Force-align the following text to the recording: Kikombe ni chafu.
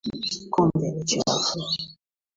Kikombe 0.31 0.87
ni 0.93 1.03
chafu. 1.09 1.57